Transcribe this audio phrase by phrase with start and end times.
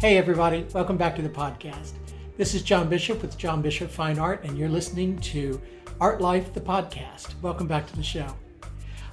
[0.00, 1.94] Hey, everybody, welcome back to the podcast.
[2.36, 5.60] This is John Bishop with John Bishop Fine Art, and you're listening to
[6.00, 7.34] Art Life, the podcast.
[7.42, 8.32] Welcome back to the show.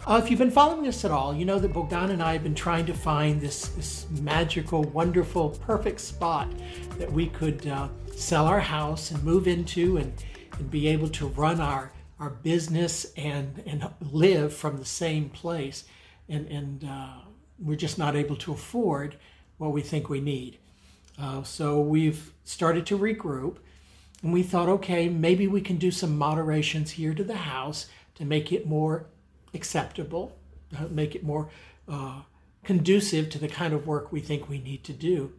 [0.05, 2.43] Uh, if you've been following us at all, you know that Bogdan and I have
[2.43, 6.53] been trying to find this, this magical, wonderful, perfect spot
[6.99, 10.13] that we could uh, sell our house and move into and,
[10.59, 15.85] and be able to run our, our business and, and live from the same place.
[16.29, 17.21] And, and uh,
[17.57, 19.17] we're just not able to afford
[19.57, 20.59] what we think we need.
[21.19, 23.57] Uh, so we've started to regroup
[24.21, 28.25] and we thought, okay, maybe we can do some moderations here to the house to
[28.25, 29.05] make it more
[29.53, 30.35] acceptable,
[30.77, 31.49] uh, make it more
[31.87, 32.21] uh,
[32.63, 35.31] conducive to the kind of work we think we need to do.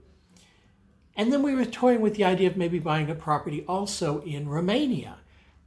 [1.17, 4.49] And then we were toying with the idea of maybe buying a property also in
[4.49, 5.17] Romania,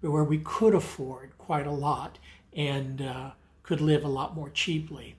[0.02, 2.20] where we could afford quite a lot
[2.54, 3.32] and uh,
[3.64, 5.16] could live a lot more cheaply.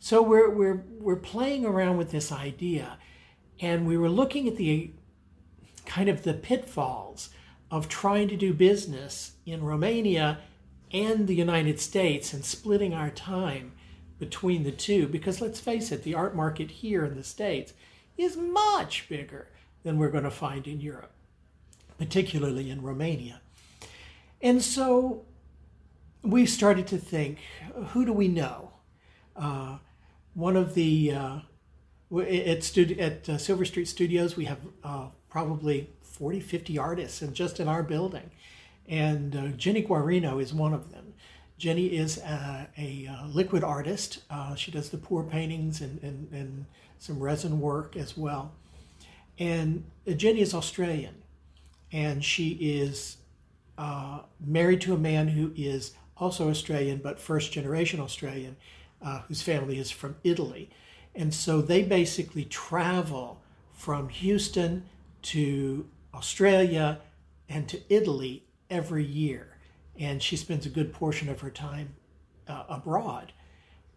[0.00, 2.98] So we're, we're, we're playing around with this idea
[3.60, 4.92] and we were looking at the
[5.86, 7.30] kind of the pitfalls
[7.70, 10.38] of trying to do business in Romania
[10.92, 13.72] and the United States and splitting our time
[14.18, 15.08] between the two.
[15.08, 17.74] Because let's face it the art market here in the states
[18.16, 19.48] is much bigger
[19.82, 21.14] than we're going to find in Europe
[21.98, 23.40] particularly in Romania.
[24.42, 25.24] And so
[26.22, 27.38] we started to think
[27.88, 28.72] who do we know?
[29.36, 29.78] Uh,
[30.34, 31.38] one of the uh,
[32.22, 37.60] at, at uh, Silver Street Studios, we have uh, probably 40, 50 artists and just
[37.60, 38.30] in our building.
[38.86, 41.14] And uh, Jenny Guarino is one of them.
[41.56, 44.22] Jenny is a, a, a liquid artist.
[44.28, 46.66] Uh, she does the pour paintings and, and, and
[46.98, 48.52] some resin work as well.
[49.38, 51.14] And uh, Jenny is Australian,
[51.92, 53.16] and she is
[53.78, 58.56] uh, married to a man who is also Australian, but first generation Australian,
[59.28, 60.70] whose family is from Italy.
[61.14, 63.40] And so they basically travel
[63.72, 64.84] from Houston
[65.22, 67.00] to Australia
[67.48, 69.56] and to Italy every year.
[69.98, 71.94] And she spends a good portion of her time
[72.48, 73.32] uh, abroad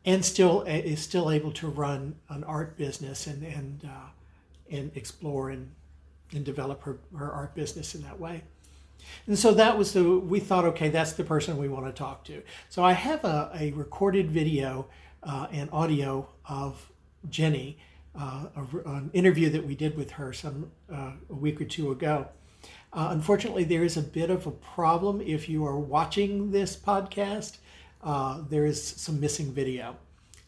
[0.06, 4.10] and still uh, is still able to run an art business and, and, uh,
[4.72, 5.72] and explore and,
[6.34, 8.44] and develop her, her art business in that way.
[9.28, 12.24] And so that was the, we thought, okay, that's the person we want to talk
[12.26, 12.42] to.
[12.70, 14.88] So I have a, a recorded video
[15.24, 16.90] uh, and audio of
[17.30, 17.78] Jenny,
[18.18, 21.92] uh, a, an interview that we did with her some uh, a week or two
[21.92, 22.28] ago.
[22.94, 27.58] Uh, unfortunately, there is a bit of a problem if you are watching this podcast.
[28.04, 29.96] Uh, there is some missing video.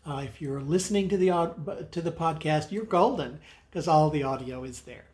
[0.06, 1.28] Uh, if you're listening to the
[1.91, 3.39] to the podcast, you're golden
[3.69, 5.06] because all the audio is there.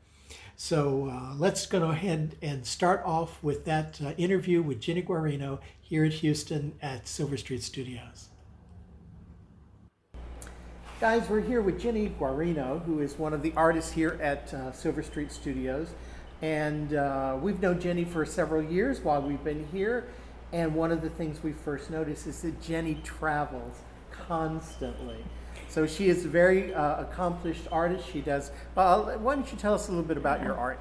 [0.55, 6.05] So uh, let's go ahead and start off with that interview with Jenny Guarino here
[6.05, 8.29] at Houston at Silver Street Studios.
[11.01, 14.71] Guys, we're here with Jenny Guarino, who is one of the artists here at uh,
[14.71, 15.89] Silver Street Studios.
[16.41, 20.05] And uh, we've known Jenny for several years while we've been here.
[20.53, 23.75] And one of the things we first noticed is that Jenny travels
[24.09, 25.17] constantly.
[25.67, 28.09] So she is a very uh, accomplished artist.
[28.09, 28.51] She does.
[28.73, 30.79] why don't you tell us a little bit about your art?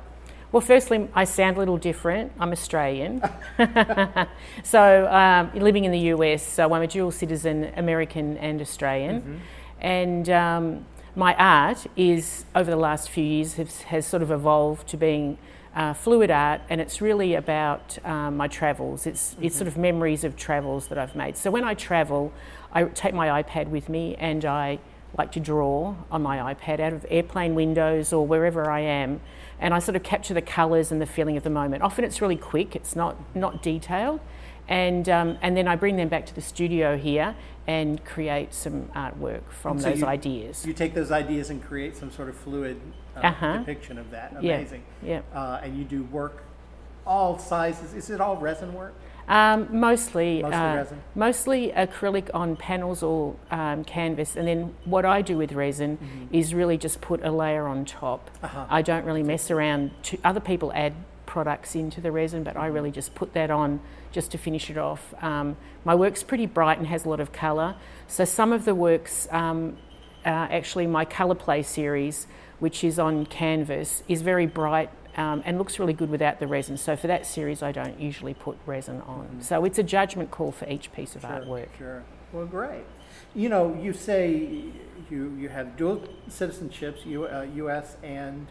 [0.52, 2.30] Well, firstly, I sound a little different.
[2.38, 3.20] I'm Australian.
[4.62, 9.20] so, um, living in the US, so I'm a dual citizen, American and Australian.
[9.20, 9.36] Mm-hmm.
[9.80, 10.86] And um,
[11.16, 15.38] my art is, over the last few years, has, has sort of evolved to being
[15.74, 19.06] uh, fluid art, and it's really about um, my travels.
[19.06, 19.44] It's, mm-hmm.
[19.44, 21.36] it's sort of memories of travels that I've made.
[21.36, 22.32] So when I travel,
[22.72, 24.78] I take my iPad with me and I
[25.16, 29.20] like to draw on my iPad out of airplane windows or wherever I am,
[29.60, 31.82] and I sort of capture the colours and the feeling of the moment.
[31.82, 34.20] Often it's really quick, it's not, not detailed,
[34.68, 38.84] and, um, and then I bring them back to the studio here and create some
[38.94, 40.66] artwork from so those you, ideas.
[40.66, 42.80] You take those ideas and create some sort of fluid
[43.16, 43.58] uh, uh-huh.
[43.58, 44.34] depiction of that.
[44.36, 44.82] Amazing.
[45.02, 45.22] Yeah.
[45.32, 45.40] yeah.
[45.40, 46.44] Uh, and you do work
[47.06, 47.94] all sizes.
[47.94, 48.94] Is it all resin work?
[49.26, 51.02] Um, mostly, mostly, uh, resin.
[51.14, 56.34] mostly acrylic on panels or um, canvas, and then what I do with resin mm-hmm.
[56.34, 58.30] is really just put a layer on top.
[58.42, 58.66] Uh-huh.
[58.68, 59.92] I don't really mess around.
[60.04, 60.92] To, other people add
[61.34, 63.80] products into the resin, but I really just put that on
[64.12, 65.12] just to finish it off.
[65.20, 67.74] Um, my work's pretty bright and has a lot of colour.
[68.06, 69.76] So some of the works, um,
[70.24, 72.28] uh, actually my colour play series,
[72.60, 76.76] which is on canvas, is very bright um, and looks really good without the resin.
[76.76, 79.24] So for that series, I don't usually put resin on.
[79.24, 79.40] Mm-hmm.
[79.40, 81.68] So it's a judgment call for each piece of sure, artwork.
[81.76, 82.04] Sure.
[82.32, 82.84] Well, great.
[83.34, 84.66] You know, you say
[85.10, 87.96] you you have dual citizenships, U, uh, U.S.
[88.04, 88.46] and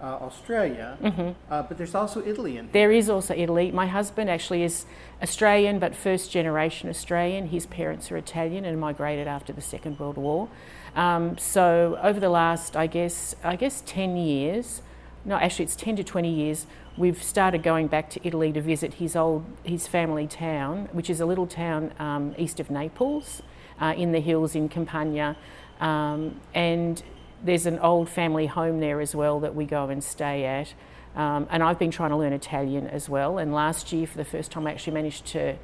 [0.00, 1.30] uh, Australia, Mm-hmm.
[1.50, 2.72] uh, but there's also Italy in here.
[2.72, 3.70] There is also Italy.
[3.70, 4.86] My husband actually is
[5.22, 7.48] Australian, but first generation Australian.
[7.48, 10.48] His parents are Italian and migrated after the Second World War.
[10.96, 14.82] Um, so over the last, I guess, I guess ten years,
[15.24, 18.94] no, actually it's ten to twenty years, we've started going back to Italy to visit
[18.94, 23.42] his old, his family town, which is a little town um, east of Naples,
[23.80, 25.36] uh, in the hills in Campania,
[25.80, 27.02] um, and
[27.44, 30.72] there's an old family home there as well that we go and stay at.
[31.14, 33.38] Um, and I've been trying to learn Italian as well.
[33.38, 35.56] And last year, for the first time, I actually managed to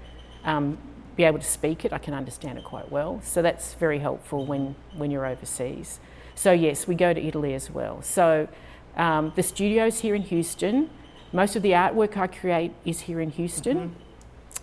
[0.44, 0.78] um,
[1.16, 1.92] be able to speak it.
[1.92, 3.20] I can understand it quite well.
[3.24, 5.98] So that's very helpful when, when you're overseas.
[6.34, 8.02] So, yes, we go to Italy as well.
[8.02, 8.46] So,
[8.96, 10.90] um, the studio's here in Houston.
[11.32, 13.94] Most of the artwork I create is here in Houston,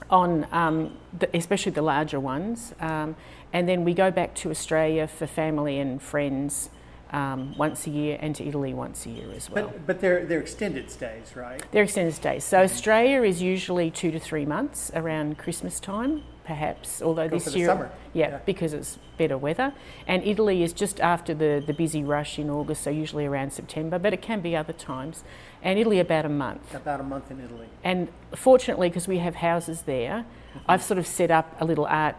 [0.10, 2.74] on um, the, especially the larger ones.
[2.80, 3.16] Um,
[3.54, 6.70] and then we go back to Australia for family and friends
[7.12, 9.68] um, once a year, and to Italy once a year as well.
[9.68, 11.62] But, but they're, they're extended stays, right?
[11.72, 12.44] They're extended stays.
[12.44, 17.02] So Australia is usually two to three months around Christmas time, perhaps.
[17.02, 17.92] Although Go this year, summer.
[18.14, 18.40] Yeah, Yeah.
[18.46, 19.74] because it's better weather.
[20.06, 23.98] And Italy is just after the the busy rush in August, so usually around September.
[24.00, 25.24] But it can be other times.
[25.64, 26.74] And Italy about a month.
[26.76, 27.68] About a month in Italy.
[27.84, 30.72] And fortunately, because we have houses there, Mm-hmm.
[30.72, 32.16] I've sort of set up a little art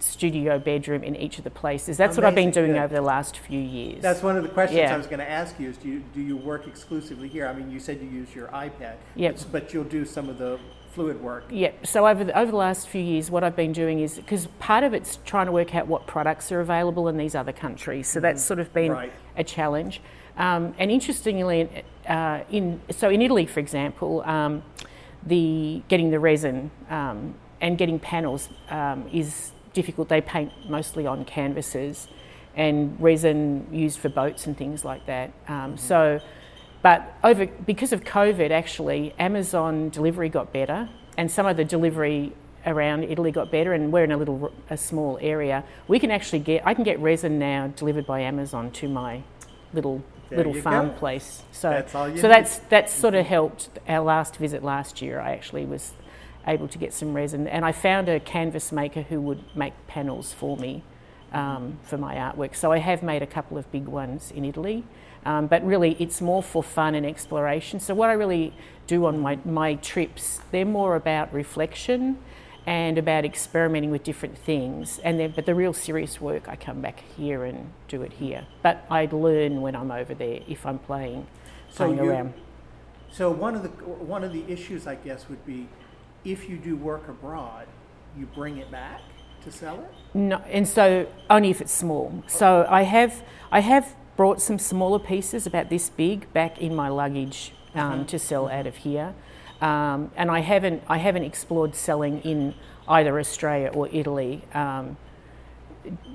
[0.00, 1.96] studio bedroom in each of the places.
[1.96, 2.82] That's what I've been doing good.
[2.82, 4.02] over the last few years.
[4.02, 4.94] That's one of the questions Yeah.
[4.94, 7.46] I was going to ask you is do you, do you work exclusively here?
[7.46, 9.36] I mean, you said you use your iPad, Yep.
[9.36, 10.58] but, but you'll do some of the
[10.92, 11.44] fluid work.
[11.50, 14.46] Yeah, so over the, over the last few years, what I've been doing is because
[14.58, 18.08] part of it's trying to work out what products are available in these other countries.
[18.08, 19.12] So that's sort of been Right.
[19.36, 20.00] a challenge.
[20.36, 21.68] Um, and interestingly,
[22.08, 24.62] uh, in so in Italy, for example, um,
[25.26, 30.08] the getting the resin um, and getting panels um, is difficult.
[30.08, 32.08] They paint mostly on canvases,
[32.56, 35.32] and resin used for boats and things like that.
[35.48, 36.20] Um, So,
[36.82, 42.32] but over because of COVID, actually, Amazon delivery got better, and some of the delivery
[42.66, 43.72] around Italy got better.
[43.72, 45.64] And we're in a little a small area.
[45.86, 49.22] We can actually get I can get resin now delivered by Amazon to my
[49.72, 50.94] little There little farm go.
[50.94, 51.42] place.
[51.52, 52.34] So That's all you so need.
[52.34, 53.70] that's that's sort of helped.
[53.88, 55.92] Our last visit last year, I actually was
[56.48, 60.32] able to get some resin, and I found a canvas maker who would make panels
[60.32, 60.82] for me
[61.32, 62.56] um, for my artwork.
[62.56, 64.84] So I have made a couple of big ones in Italy,
[65.26, 67.80] um, but really it's more for fun and exploration.
[67.80, 68.52] So what I really
[68.86, 72.18] do on my my trips, they're more about reflection
[72.66, 74.98] and about experimenting with different things.
[74.98, 78.46] And then, but the real serious work, I come back here and do it here.
[78.62, 81.26] But I learn when I'm over there if I'm playing,
[81.70, 82.34] So playing you- around.
[83.10, 83.70] So one of the
[84.14, 85.66] one of the issues, I guess, would be
[86.32, 87.66] if you do work abroad,
[88.16, 89.00] you bring it back
[89.44, 89.90] to sell it.
[90.14, 92.22] No, and so only if it's small.
[92.26, 96.88] So I have I have brought some smaller pieces about this big back in my
[96.88, 99.14] luggage um, to sell out of here,
[99.60, 102.54] um, and I haven't I haven't explored selling in
[102.88, 104.42] either Australia or Italy.
[104.54, 104.96] Um,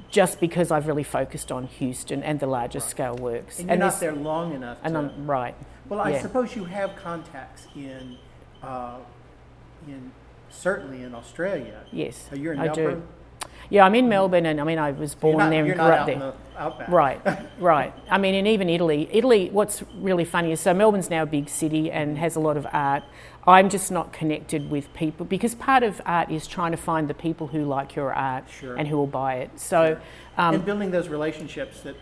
[0.09, 3.99] just because I've really focused on Houston and the larger scale works, And you're not
[3.99, 4.77] there long enough.
[4.83, 5.55] and to, I'm right.
[5.89, 6.21] well, I yeah.
[6.21, 8.17] suppose you have contacts in,
[8.61, 8.99] uh,
[9.87, 10.11] in
[10.49, 11.81] certainly in Australia.
[11.91, 12.99] Yes, Are you in I Melbourne?
[13.41, 13.47] do.
[13.69, 16.05] Yeah, I'm in Melbourne, and I mean I was born not, there and grew up
[16.05, 16.13] there.
[16.15, 16.89] in the outback.
[16.89, 17.21] Right,
[17.59, 17.93] right.
[18.09, 19.09] I mean, and even Italy.
[19.11, 22.57] Italy, what's really funny is so Melbourne's now a big city and has a lot
[22.57, 23.03] of art.
[23.47, 27.13] I'm just not connected with people because part of art is trying to find the
[27.13, 28.75] people who like your art Sure.
[28.75, 29.59] and who will buy it.
[29.59, 29.99] So,
[30.37, 31.95] um, and building those relationships that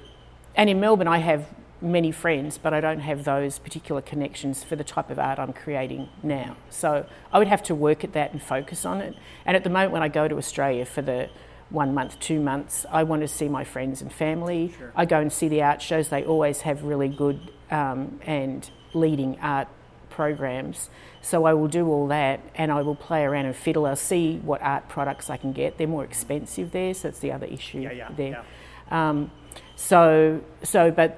[0.55, 1.47] and in Melbourne, I have
[1.81, 5.53] many friends, but I don't have those particular connections for the type of art I'm
[5.53, 6.55] creating now.
[6.69, 9.15] So I would have to work at that and focus on it.
[9.45, 11.29] And at the moment, when I go to Australia for the
[11.69, 14.73] one month, two months, I want to see my friends and family.
[14.77, 14.91] Sure.
[14.95, 16.09] I go and see the art shows.
[16.09, 19.67] They always have really good um, and leading art
[20.09, 20.89] programs.
[21.21, 23.85] So I will do all that and I will play around and fiddle.
[23.85, 25.77] I'll see what art products I can get.
[25.77, 28.43] They're more expensive there, so that's the other issue yeah yeah there.
[28.91, 29.09] yeah.
[29.09, 29.31] Um,
[29.75, 31.17] so, so, but,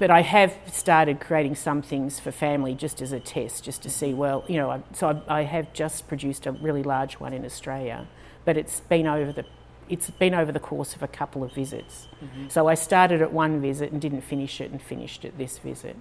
[0.00, 3.90] but I have started creating some things for family just as a test, just to
[3.90, 4.14] see.
[4.14, 7.44] Well, you know, I, so I, I have just produced a really large one in
[7.44, 8.08] Australia,
[8.46, 9.44] but it's been over the,
[9.90, 12.08] it's been over the course of a couple of visits.
[12.48, 15.96] So I started at one visit and didn't finish it, and finished at this visit.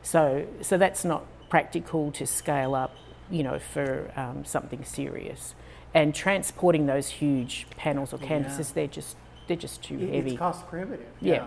[0.00, 2.94] So, so that's not practical to scale up,
[3.30, 5.56] you know, for um, something serious.
[5.92, 9.16] And transporting those huge panels or canvases, they're just
[9.48, 10.30] they're just too It- heavy.
[10.30, 11.08] It's cost prohibitive.
[11.20, 11.46] Yeah.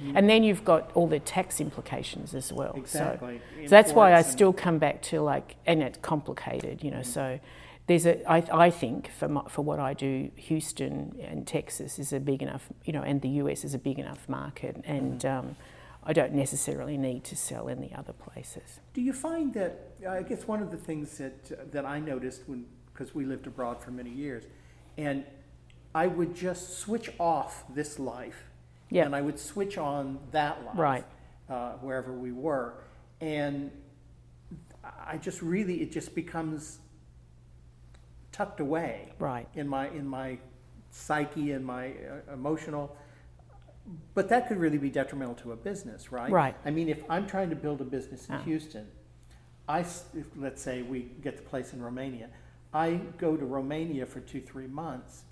[0.00, 0.12] Mm.
[0.16, 2.74] And then you've got all the tax implications as well.
[2.74, 3.40] So- Exactly.
[3.64, 6.98] So, that's why I still come back to like, and it's complicated, you know.
[6.98, 7.06] Mm.
[7.06, 7.40] So
[7.86, 12.12] there's a, I, I think for my, for what I do, Houston and Texas is
[12.12, 14.88] a big enough, you know, and the US is a big enough market, mm.
[14.88, 15.56] and um,
[16.04, 18.80] I don't necessarily need to sell in the other places.
[18.94, 22.66] Do you find that, I guess one of the things that, that I noticed when,
[22.92, 24.44] because we lived abroad for many years,
[24.96, 25.24] and
[25.94, 28.48] I would just switch off this life
[28.92, 29.06] Yeah.
[29.06, 31.04] and I would switch on that life Right.
[31.48, 32.74] uh, wherever we were.
[33.20, 33.70] And
[35.06, 36.78] I just really, it just becomes
[38.32, 39.46] tucked away Right.
[39.54, 40.38] in my in my
[40.90, 42.96] psyche and my uh, emotional
[44.14, 46.54] but that could really be detrimental to a business right Right.
[46.64, 48.42] i mean if i'm trying to build a business in Ah.
[48.42, 48.86] houston
[49.68, 52.28] i if, let's say we get the place in romania
[52.72, 55.24] i go to romania for two three months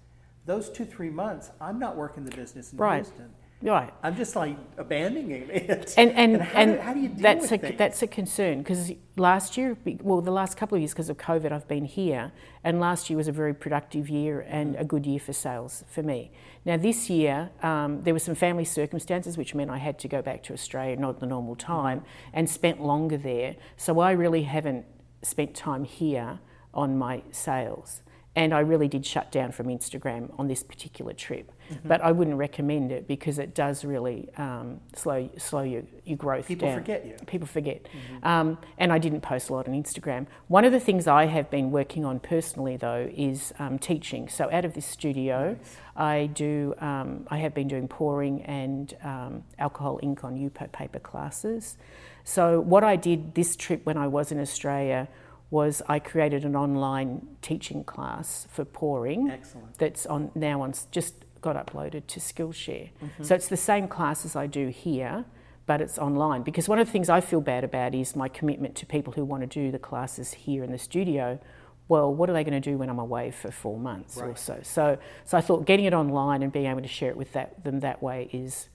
[0.46, 3.04] those two three months i'm not working the business in Right.
[3.04, 3.30] houston
[3.62, 3.92] Right.
[4.02, 7.42] i'm just like abandoning it And and how, and do, how do you deal that's
[7.42, 7.78] with a things?
[7.78, 11.52] that's a concern because last year, well, the last couple of years because of COVID,
[11.52, 12.32] I've been here,
[12.64, 16.02] and last year was a very productive year and a good year for sales for
[16.02, 16.32] me.
[16.64, 20.22] Now this year, um, there were some family circumstances which meant I had to go
[20.22, 22.02] back to Australia, not the normal time,
[22.32, 23.56] and spent longer there.
[23.76, 24.86] So I really haven't
[25.22, 26.40] spent time here
[26.72, 28.02] on my sales.
[28.36, 31.86] And I really did shut down from Instagram on this particular trip, Mm-hmm.
[31.88, 36.48] but I wouldn't recommend it because it does really um, slow slow your, your growth
[36.48, 36.78] People down.
[36.78, 37.14] forget you.
[37.26, 37.86] People forget.
[38.24, 40.26] Um, and I didn't post a lot on Instagram.
[40.48, 44.28] One of the things I have been working on personally, though, is um, teaching.
[44.28, 45.56] So out of this studio,
[45.94, 46.74] I do.
[46.80, 51.76] Um, I have been doing pouring and um, alcohol ink on Yupo paper classes.
[52.24, 55.06] So what I did this trip when I was in Australia
[55.50, 61.14] was I created an online teaching class for pouring excellent that's on now on just
[61.40, 62.90] got uploaded to Skillshare.
[63.02, 63.24] Mm-hmm.
[63.24, 65.24] So it's the same class as I do here,
[65.66, 66.42] but it's online.
[66.42, 69.24] Because one of the things I feel bad about is my commitment to people who
[69.24, 71.40] want to do the classes here in the studio.
[71.88, 74.60] Well, what are they going to do when I'm away for four months or so?
[74.62, 77.64] So, so I thought getting it online and being able to share it with that,
[77.64, 78.68] them that way is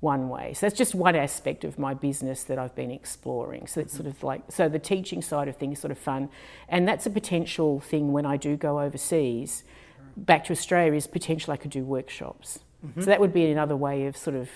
[0.00, 0.52] one way.
[0.52, 3.66] So that's just one aspect of my business that I've been exploring.
[3.66, 6.28] So it's sort of like so the teaching side of things is sort of fun,
[6.68, 9.64] and that's a potential thing when I do go overseas.
[10.16, 12.60] Back to Australia is potential I could do workshops.
[13.00, 14.48] So that would be another way of sort of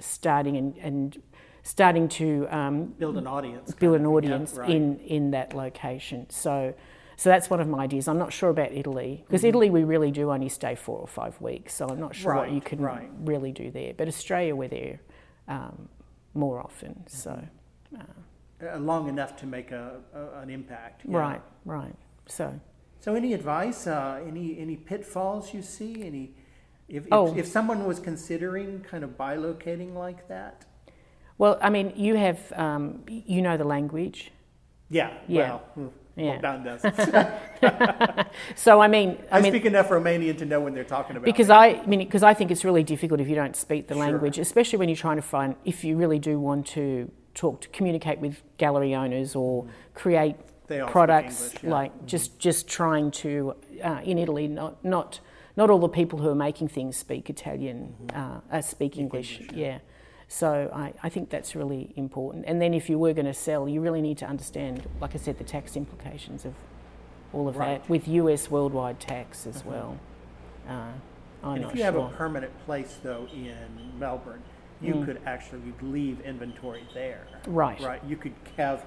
[0.00, 1.22] starting and, and
[1.62, 4.70] starting to um, build an audience build an of, yeah, audience right.
[4.70, 6.28] in in that location.
[6.30, 6.74] So.
[7.16, 8.08] So that's one of my ideas.
[8.08, 9.48] I'm not sure about Italy because Mm-hmm.
[9.48, 11.74] Italy we really do only stay four or five weeks.
[11.74, 13.08] So I'm not sure what you can right.
[13.20, 13.92] really do there.
[13.96, 15.00] But Australia we're there
[15.48, 15.88] um,
[16.34, 17.06] more often.
[17.06, 17.42] So
[18.62, 21.94] Uh, long enough to make a, a an impact right, right.
[22.26, 22.58] So
[23.00, 23.86] So, any advice?
[23.86, 25.92] Uh, any any pitfalls you see?
[26.06, 26.24] Any
[26.88, 27.36] if, if, Oh.
[27.36, 30.64] if someone was considering kind of bilocating like that?
[31.38, 34.32] well, I mean, you have um, you know the language.
[34.90, 35.10] Yeah.
[35.28, 35.40] Yeah.
[35.48, 36.38] Well, hmm, Yeah.
[36.40, 36.82] Bogdan does.
[38.56, 41.24] So I mean, I, I mean, speak enough Romanian to know when they're talking about
[41.24, 41.54] because me.
[41.54, 44.02] I, I mean, because I think it's really difficult if you don't speak the Sure.
[44.04, 47.68] language, especially when you're trying to find if you really do want to talk to
[47.68, 50.36] communicate with gallery owners or create
[50.68, 51.70] all speak products English, yeah.
[51.70, 55.20] like just just trying to uh, in Italy not not
[55.56, 59.42] not all the people who are making things speak Italian uh, uh, speak English, Mm-hmm.
[59.42, 59.78] English, yeah.
[60.28, 62.44] So I, I think that's really important.
[62.46, 65.18] And then if you were going to sell, you really need to understand, like I
[65.18, 66.54] said, the tax implications of
[67.32, 67.82] all of Right.
[67.82, 69.98] That with US worldwide tax as well.
[70.68, 70.88] Uh,
[71.42, 71.84] I'm and if you sure.
[71.84, 74.42] have a permanent place though in Melbourne,
[74.80, 75.04] you Mm.
[75.04, 77.26] could actually leave inventory there.
[77.46, 77.80] Right.
[77.80, 78.02] Right.
[78.04, 78.84] You could have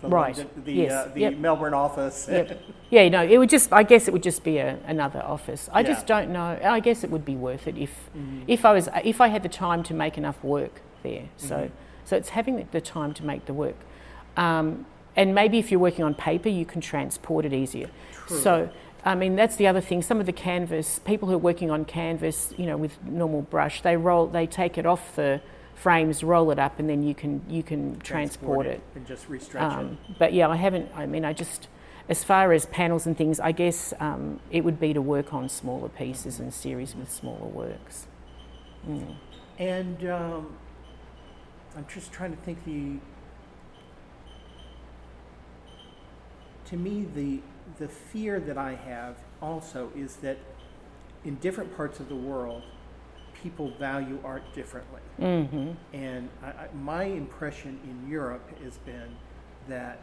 [0.00, 0.36] the Right.
[0.36, 0.92] London, the Yes.
[0.92, 1.36] uh, the Yep.
[1.38, 2.28] Melbourne office.
[2.30, 2.60] Yep.
[2.90, 3.72] Yeah, no, it would just.
[3.72, 5.68] I guess it would just be a, another office.
[5.72, 5.86] I Yeah.
[5.88, 6.58] just don't know.
[6.62, 8.44] I guess it would be worth it if, Mhm.
[8.46, 11.24] if I was, if I had the time to make enough work there.
[11.36, 11.70] So, Mhm.
[12.04, 13.76] so it's having the- the time to make the work,
[14.36, 14.86] um,
[15.16, 17.88] and maybe if you're working on paper, you can transport it easier.
[18.26, 18.36] True.
[18.38, 18.68] So,
[19.04, 20.02] I mean, that's the other thing.
[20.02, 23.80] Some of the canvas people who are working on canvas, you know, with normal brush,
[23.82, 25.40] they roll, they take it off the
[25.78, 28.80] frames, roll it up, and then you can you can transport, it.
[28.94, 30.90] and just restretch Um, but yeah, I haven't.
[30.94, 31.68] I mean, I just,
[32.08, 35.48] as far as panels and things, I guess um, it would be to work on
[35.48, 38.06] smaller pieces and series with smaller works.
[38.86, 39.14] Mm.
[39.58, 40.56] And um,
[41.76, 42.98] I'm just trying to think the.
[46.66, 47.40] To me, the
[47.78, 50.38] the fear that I have also is that
[51.24, 52.62] in different parts of the world,
[53.42, 55.00] people value art differently.
[55.18, 59.10] hmm And I, I, my impression in Europe has been
[59.68, 60.00] that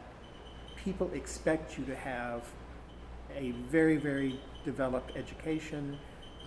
[0.76, 2.44] people expect you to have
[3.36, 5.98] a very, very developed education,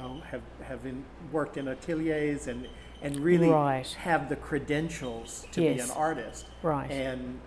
[0.01, 2.67] uh, have have in, worked in ateliers, and
[3.03, 3.87] and really Right.
[3.95, 6.47] have the credentials to be an artist.
[6.63, 6.91] Right.
[6.91, 7.39] And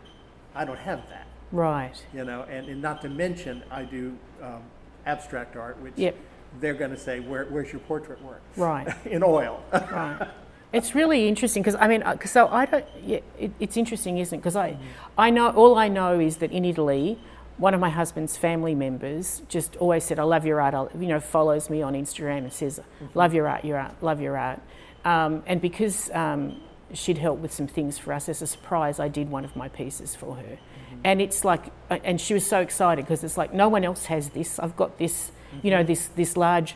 [0.55, 2.05] I don't have that, Right.
[2.13, 2.43] you know.
[2.43, 4.62] And, and not to mention, I do um,
[5.05, 6.15] abstract art, which Yep.
[6.60, 8.88] They're going to say, Where, "Where's your portrait work?" Right.
[9.05, 9.63] in oil.
[9.72, 10.27] Right.
[10.74, 12.86] it's really interesting because I mean, uh, so I don't.
[13.03, 14.39] Yeah, it, it's interesting, isn't it?
[14.41, 14.77] Because I,
[15.17, 17.20] I know all I know is that in Italy,
[17.58, 21.08] one of my husband's family members just always said, "I love your art." I'll, you
[21.08, 23.17] know, follows me on Instagram and says, Mm-hmm.
[23.17, 24.60] "Love your art, your art, love your art."
[25.03, 26.62] Um, and because um,
[26.93, 29.67] she'd helped with some things for us as a surprise, I did one of my
[29.67, 30.58] pieces for her,
[31.03, 34.29] and it's like, and she was so excited because it's like no one else has
[34.29, 34.60] this.
[34.60, 35.31] I've got this,
[35.62, 36.75] you know, this this large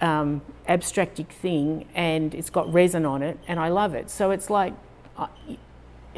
[0.00, 4.10] um, abstractic thing and it's got resin on it and I love it.
[4.10, 4.74] So it's like,
[5.16, 5.28] uh,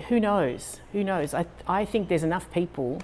[0.08, 0.80] who knows?
[0.92, 1.34] Who knows?
[1.34, 3.00] I, I think there's enough people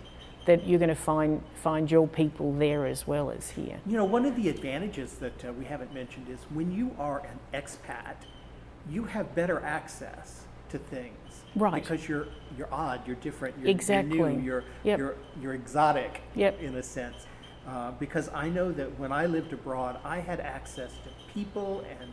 [0.46, 3.78] that you're going to find, find your people there as well as here.
[3.86, 7.20] You know, one of the advantages that uh, we haven't mentioned is when you are
[7.20, 8.16] an expat,
[8.90, 11.14] you have better access to things.
[11.56, 11.82] Right.
[11.82, 12.26] Because you're
[12.58, 14.18] you're odd, you're different, you're, Exactly.
[14.18, 14.98] you're new, you're Yep.
[14.98, 16.60] you're you're exotic Yep.
[16.60, 17.26] in a sense.
[17.66, 22.12] Uh, because I know that when I lived abroad, I had access to people and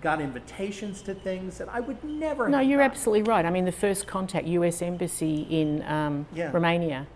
[0.00, 2.48] got invitations to things that I would never.
[2.48, 2.90] No, you're gotten.
[2.90, 3.44] absolutely right.
[3.44, 6.50] I mean, the first contact US Embassy in um, Yeah.
[6.50, 7.06] Romania,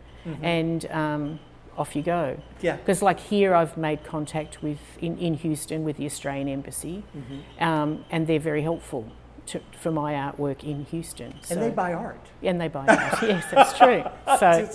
[0.43, 1.41] and um,
[1.79, 2.37] off you go.
[2.61, 2.77] Yeah.
[2.77, 7.65] Because like here, I've made contact with in, in Houston with the Australian Embassy, Mm-hmm.
[7.65, 9.11] um, and they're very helpful
[9.47, 11.35] to, for my artwork in Houston.
[11.43, 12.21] So, And they buy art.
[12.43, 13.23] and they buy art.
[13.23, 14.05] yes, that's true.
[14.39, 14.69] So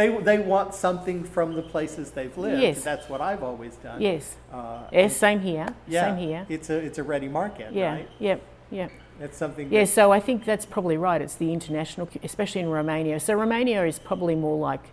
[0.00, 2.62] they they want something from the places they've lived.
[2.62, 2.82] Yes.
[2.90, 4.00] That's what I've always done.
[4.00, 5.66] yes, Uh, yes, same here.
[5.86, 6.46] yeah, Same here.
[6.48, 8.08] It's a it's a ready market, Yeah, right?
[8.18, 8.40] yep,
[8.70, 8.90] yep.
[9.20, 9.66] It's something.
[9.70, 11.20] Yeah, that- so I think that's probably right.
[11.26, 13.20] It's the international, especially in Romania.
[13.20, 14.84] So Romania is probably more like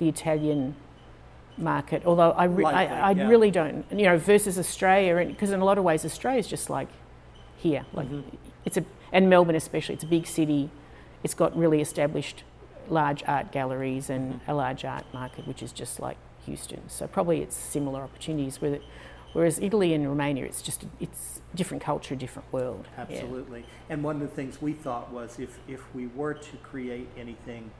[0.00, 0.74] the Italian
[1.56, 3.28] market, although I, re- Likely, I, I yeah.
[3.28, 6.68] really don't, you know, versus Australia, because in a lot of ways Australia is just
[6.78, 6.88] like
[7.56, 7.84] here.
[7.92, 8.36] Like Mm-hmm.
[8.64, 10.70] it's a, and Melbourne especially, it's a big city.
[11.22, 12.42] It's got really established
[12.88, 14.50] large art galleries and Mm-hmm.
[14.50, 16.88] a large art market, which is just like Houston.
[16.88, 18.82] So probably it's similar opportunities with it.
[19.32, 22.86] Whereas Italy and Romania, it's just it's different culture, different world.
[22.96, 23.02] Yeah.
[23.02, 23.64] Absolutely.
[23.90, 27.70] And one of the things we thought was if, if we were to create anything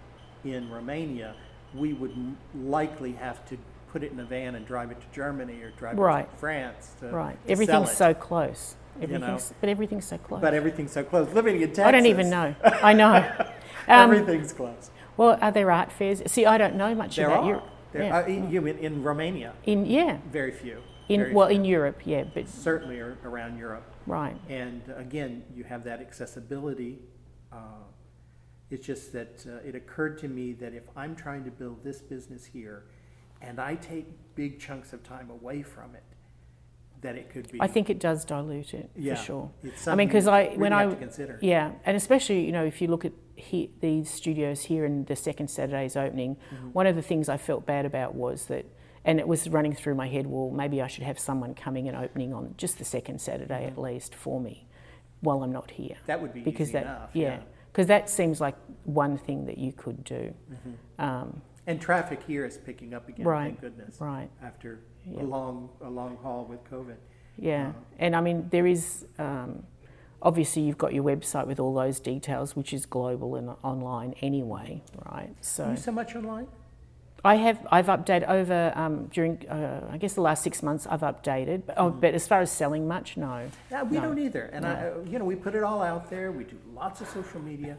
[0.44, 1.34] in Romania,
[1.74, 3.56] we would m- likely have to
[3.92, 6.28] put it in a van and drive it to Germany or drive it Right.
[6.30, 6.94] to France.
[7.00, 7.38] To, Right.
[7.48, 7.96] Everything's it.
[7.96, 8.74] so close.
[9.00, 9.38] You know.
[9.60, 10.40] But everything's so close.
[10.40, 11.32] But everything's so close.
[11.32, 11.84] Living in Texas.
[11.84, 12.54] I don't even know.
[12.64, 13.32] I know.
[13.86, 14.90] Um, everything's close.
[15.16, 16.22] Well, are there art fairs?
[16.26, 17.48] See, I don't know much There about are.
[17.48, 17.68] Europe.
[17.92, 18.18] There, yeah.
[18.18, 19.52] uh, in, you mean in Romania?
[19.64, 20.78] in yeah, Very few.
[21.08, 21.56] in Very well, few.
[21.58, 23.84] in Europe, yeah, but certainly around Europe.
[24.06, 24.36] right.
[24.48, 26.98] And again, you have that accessibility.
[27.52, 27.58] Uh,
[28.70, 32.00] it's just that uh, it occurred to me that if I'm trying to build this
[32.00, 32.84] business here
[33.40, 36.02] and I take big chunks of time away from it,
[37.02, 37.60] that it could be.
[37.60, 39.50] I think it does dilute it Yeah, for sure.
[39.62, 41.38] it's I mean, something because you I when have I to consider.
[41.42, 45.16] yeah, and especially you know if you look at he, these studios here and the
[45.16, 46.68] second Saturday's opening, Mm-hmm.
[46.72, 48.64] one of the things I felt bad about was that,
[49.04, 50.26] and it was running through my head.
[50.26, 53.76] Well, maybe I should have someone coming and opening on just the second Saturday at
[53.78, 54.66] least for me,
[55.20, 55.96] while I'm not here.
[55.96, 56.06] Mm-hmm.
[56.06, 57.10] That would be because that enough.
[57.12, 57.40] yeah,
[57.72, 60.32] because that seems like one thing that you could do.
[60.52, 61.02] Mm-hmm.
[61.04, 64.30] Um, And traffic here is picking up again, Right, thank goodness, right.
[64.42, 65.22] after Yeah.
[65.22, 66.96] a long, a long haul with COVID.
[67.36, 69.64] Yeah, Uh, and I mean there is um,
[70.24, 74.82] obviously you've got your website with all those details, which is global and online anyway,
[75.06, 75.28] right?
[75.30, 76.48] Are So you so much online?
[77.26, 81.00] I have I've updated over um, during uh, I guess the last six months I've
[81.00, 83.48] updated, but, oh, but as far as selling much, no.
[83.70, 84.02] Yeah, we No.
[84.02, 84.44] don't either.
[84.52, 86.32] And I, you know, we put it all out there.
[86.32, 87.78] We do lots of social media.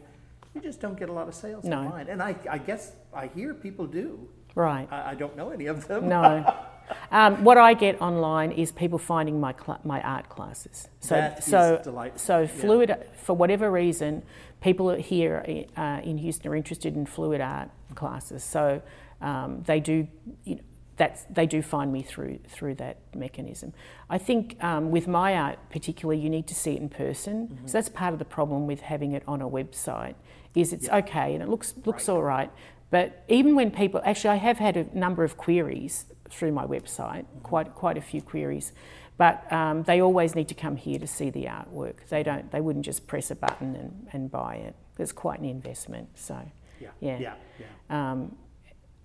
[0.54, 1.78] We just don't get a lot of sales No.
[1.78, 2.08] online.
[2.08, 4.28] And I, I guess I hear people do.
[4.56, 4.88] Right.
[4.90, 6.08] I, I don't know any of them.
[6.08, 6.44] No.
[7.10, 10.88] Um, what I get online is people finding my cl- my art classes.
[11.00, 12.46] So so so Yeah.
[12.46, 14.22] fluid for whatever reason,
[14.60, 18.42] people here uh, in Houston are interested in fluid art classes.
[18.44, 18.82] So
[19.20, 20.08] um, they do.
[20.44, 20.62] You know,
[20.98, 23.74] that's, they do find me through through that mechanism.
[24.08, 27.48] I think um, with my art, particularly, you need to see it in person.
[27.48, 27.66] Mm-hmm.
[27.66, 30.14] So that's part of the problem with having it on a website.
[30.54, 32.50] Is it's okay and it looks looks all right,
[32.90, 37.24] but even when people actually, I have had a number of queries through my website,
[37.42, 38.72] quite quite a few queries,
[39.18, 42.06] but um, they always need to come here to see the artwork.
[42.08, 42.50] They don't.
[42.50, 44.74] They wouldn't just press a button and, and buy it.
[44.98, 46.08] It's quite an investment.
[46.18, 46.38] So
[46.80, 46.88] Yeah.
[47.00, 47.18] Yeah.
[47.18, 47.34] Yeah.
[47.58, 48.12] yeah.
[48.12, 48.36] um,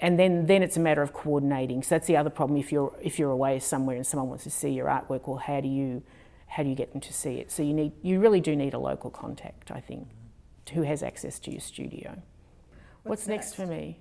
[0.01, 1.84] and then, then it's a matter of coordinating.
[1.84, 2.60] So that's the other problem.
[2.60, 5.62] If you're if you're away somewhere and someone wants to see your artwork, well, how
[5.62, 6.01] do you
[6.47, 7.51] how do you get them to see it?
[7.51, 10.07] So you need you really do need a local contact, I think,
[10.73, 12.21] who has access to your studio.
[13.03, 13.55] What's, next?
[13.55, 13.99] for me?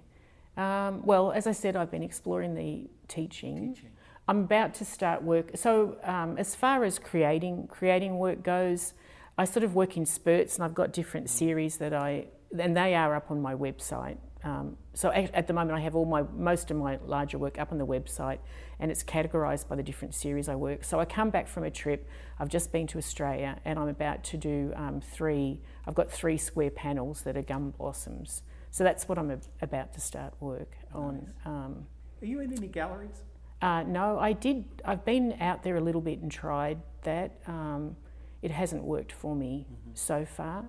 [0.56, 3.74] Um, well, as I said, I've been exploring the teaching.
[3.74, 3.90] Teaching.
[4.26, 5.50] I'm about to start work.
[5.56, 8.94] So um, as far as creating creating work goes,
[9.36, 12.26] I sort of work in spurts, and I've got different series that I
[12.58, 15.94] and they are up on my website Um, so at, at, the moment, I have
[15.94, 18.38] all my most of my larger work up on the website,
[18.78, 20.84] and it's categorised by the different series I work.
[20.84, 22.08] So I come back from a trip.
[22.38, 25.60] I've just been to Australia, and I'm about to do um, three.
[25.86, 28.42] I've got three square panels that are gum blossoms.
[28.70, 30.94] So that's what I'm a, about to start work nice.
[30.94, 31.32] on.
[31.44, 31.86] Um,
[32.22, 33.22] are you in any galleries?
[33.62, 34.64] Uh, no, I did.
[34.84, 37.38] I've been out there a little bit and tried that.
[37.46, 37.96] Um,
[38.42, 39.90] it hasn't worked for me mm-hmm.
[39.94, 40.64] so far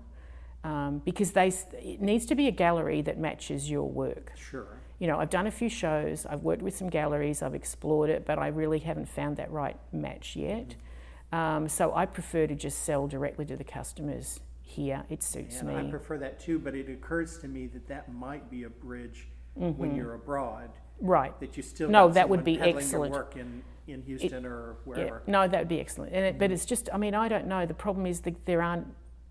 [0.64, 4.34] um, because they it needs to be a gallery that matches your work.
[4.36, 4.68] Sure.
[5.00, 6.26] You know, I've done a few shows.
[6.26, 7.42] I've worked with some galleries.
[7.42, 10.76] I've explored it, but I really haven't found that right match yet.
[11.34, 11.36] Mm-hmm.
[11.36, 15.04] Um, so I prefer to just sell directly to the customers here.
[15.10, 15.76] It suits and me.
[15.76, 19.28] I prefer that too, but it occurs to me that that might be a bridge
[19.58, 19.80] mm-hmm.
[19.80, 20.70] when you're abroad.
[21.02, 21.38] Right.
[21.40, 23.12] That you still no, that would be excellent.
[23.12, 25.22] work in, in Houston it, or wherever.
[25.26, 26.14] Yeah, no, that would be excellent.
[26.14, 26.40] It, mm-hmm.
[26.40, 27.66] But it's just, I mean, I don't know.
[27.66, 28.88] The problem is that there aren't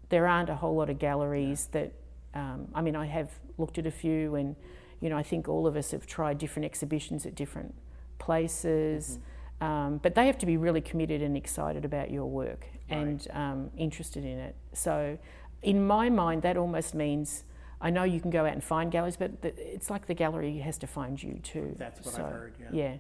[0.09, 1.93] there aren't a whole lot of galleries that.
[2.33, 4.55] Um, I mean, I have looked at a few, and
[5.01, 7.75] you know, I think all of us have tried different exhibitions at different
[8.19, 9.19] places.
[9.19, 9.25] Mm-hmm.
[9.63, 12.99] Um, but they have to be really committed and excited about your work right.
[12.99, 14.57] and um, interested in it.
[14.73, 15.19] So,
[15.61, 17.45] in my mind, that almost means
[17.81, 20.79] I know you can go out and find galleries, but it's like the gallery has
[20.79, 21.75] to find you too.
[21.79, 22.55] That's what so, I've heard.
[22.61, 22.69] Yeah.
[22.73, 22.95] Yeah.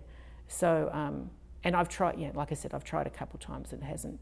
[0.48, 1.30] So, um,
[1.62, 2.18] and I've tried.
[2.18, 4.18] Yeah, like I said, I've tried a couple of times and it hasn't.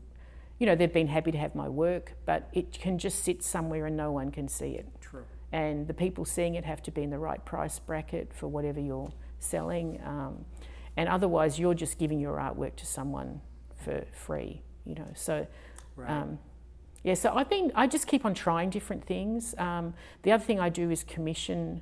[0.58, 3.86] You know, they've been happy to have my work, but it can just sit somewhere
[3.86, 4.88] and no one can see it.
[5.00, 5.24] True.
[5.52, 8.80] And the people seeing it have to be in the right price bracket for whatever
[8.80, 10.00] you're selling.
[10.04, 10.44] Um,
[10.98, 13.40] and otherwise you're just giving your artwork to someone
[13.76, 15.46] for free you know so
[15.96, 16.10] right.
[16.10, 16.38] um,
[17.08, 20.60] yeah so i've been i just keep on trying different things um, the other thing
[20.60, 21.80] i do is commission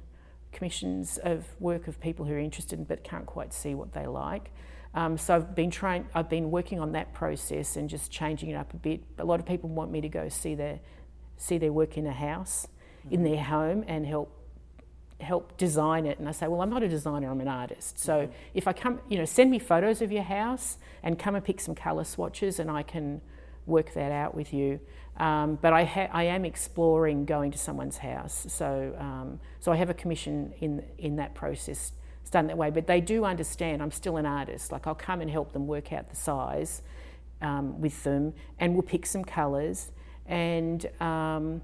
[0.52, 4.50] commissions of work of people who are interested but can't quite see what they like
[4.94, 6.08] um, so I've been trying.
[6.14, 9.02] I've been working on that process and just changing it up a bit.
[9.18, 10.80] A lot of people want me to go see their
[11.36, 12.66] see their work in a house,
[13.00, 13.14] mm-hmm.
[13.14, 14.32] in their home, and help
[15.20, 17.98] help design it and I say, well, I'm not a designer, I'm an artist.
[17.98, 18.32] So mm-hmm.
[18.54, 21.60] if I come, you know, send me photos of your house and come and pick
[21.60, 23.20] some colour swatches and I can
[23.66, 24.80] work that out with you.
[25.16, 28.46] Um, but I, ha- I am exploring going to someone's house.
[28.48, 31.92] So, um, so I have a commission in, in that process.
[32.20, 32.70] It's done that way.
[32.70, 34.72] But they do understand I'm still an artist.
[34.72, 36.82] Like I'll come and help them work out the size
[37.40, 39.92] um, with them and we'll pick some colours
[40.26, 41.62] and um,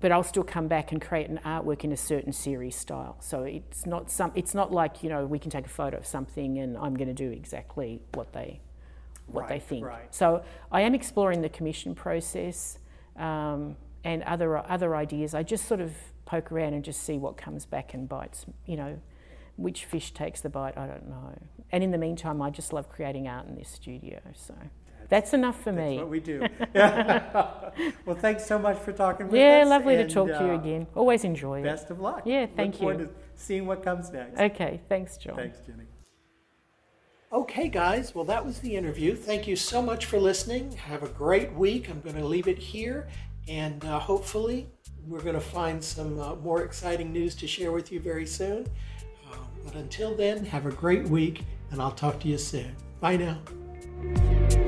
[0.00, 3.16] but I'll still come back and create an artwork in a certain series style.
[3.20, 6.06] So it's not some, it's not like you know we can take a photo of
[6.06, 8.60] something and I'm going to do exactly what they
[9.26, 9.84] what right, they think.
[9.84, 10.14] Right.
[10.14, 12.78] So I am exploring the commission process
[13.16, 15.34] um, and other other ideas.
[15.34, 15.92] I just sort of
[16.24, 18.46] poke around and just see what comes back and bites.
[18.66, 18.98] You know,
[19.56, 20.76] which fish takes the bite.
[20.76, 21.38] I don't know.
[21.72, 24.20] And in the meantime, I just love creating art in this studio.
[24.34, 24.54] So.
[25.08, 25.76] That's enough for me.
[25.76, 25.98] That's me.
[25.98, 26.40] what we do.
[28.04, 29.64] well, thanks so much for talking with yeah, us.
[29.64, 30.86] Yeah, lovely and, to talk uh, to you uh, again.
[30.94, 31.88] Always enjoy best it.
[31.88, 32.22] Best of luck.
[32.24, 32.88] Yeah, thank Look you.
[32.88, 34.40] Look forward to seeing what comes next.
[34.40, 35.36] Okay, thanks, John.
[35.36, 35.84] Thanks, Jenny.
[37.32, 39.16] Okay, guys, well, that was the interview.
[39.16, 40.70] Thank you so much for listening.
[40.76, 41.90] Have a great week.
[41.90, 43.08] I'm going to leave it here,
[43.48, 44.68] and uh, hopefully,
[45.08, 48.64] we're going to find some uh, more exciting news to share with you very soon.
[49.28, 52.76] Uh, but until then, have a great week, and I'll talk to you soon.
[53.00, 54.65] Bye now.